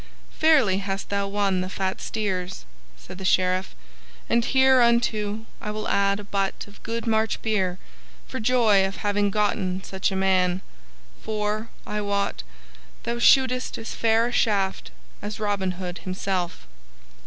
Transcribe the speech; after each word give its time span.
"Fairly 0.31 0.79
hast 0.79 1.09
thou 1.09 1.27
won 1.27 1.61
the 1.61 1.69
fat 1.69 2.01
steers," 2.01 2.65
said 2.97 3.19
the 3.19 3.23
Sheriff, 3.23 3.75
"and 4.27 4.43
hereunto 4.43 5.45
I 5.61 5.69
will 5.69 5.87
add 5.87 6.19
a 6.19 6.23
butt 6.23 6.65
of 6.67 6.81
good 6.81 7.05
March 7.05 7.39
beer, 7.43 7.77
for 8.27 8.39
joy 8.39 8.83
of 8.83 8.95
having 9.05 9.29
gotten 9.29 9.83
such 9.83 10.11
a 10.11 10.15
man; 10.15 10.63
for, 11.21 11.69
I 11.85 12.01
wot, 12.01 12.41
thou 13.03 13.19
shootest 13.19 13.77
as 13.77 13.93
fair 13.93 14.25
a 14.25 14.31
shaft 14.31 14.89
as 15.21 15.39
Robin 15.39 15.73
Hood 15.73 15.99
himself." 15.99 16.65